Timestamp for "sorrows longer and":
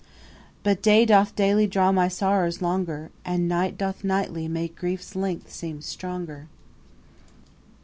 2.07-3.47